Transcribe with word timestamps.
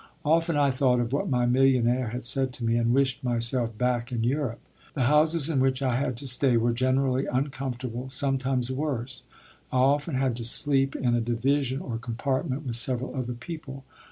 Often 0.25 0.57
I 0.57 0.71
thought 0.71 0.99
of 0.99 1.13
what 1.13 1.29
my 1.29 1.45
millionaire 1.45 2.07
had 2.07 2.25
said 2.25 2.53
to 2.53 2.63
me, 2.65 2.75
and 2.75 2.91
wished 2.91 3.23
myself 3.23 3.77
back 3.77 4.11
in 4.11 4.23
Europe. 4.23 4.57
The 4.95 5.03
houses 5.03 5.47
in 5.47 5.59
which 5.59 5.83
I 5.83 5.95
had 5.95 6.17
to 6.17 6.27
stay 6.27 6.57
were 6.57 6.71
generally 6.73 7.27
uncomfortable, 7.27 8.09
sometimes 8.09 8.71
worse. 8.71 9.25
I 9.71 9.77
often 9.77 10.15
had 10.15 10.35
to 10.37 10.43
sleep 10.43 10.95
in 10.95 11.13
a 11.13 11.21
division 11.21 11.81
or 11.81 11.99
compartment 11.99 12.65
with 12.65 12.77
several 12.77 13.13
other 13.15 13.33
people. 13.33 13.83